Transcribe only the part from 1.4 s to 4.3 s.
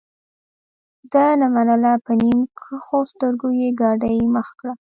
منله په نیم کښو سترګو یې ګاډۍ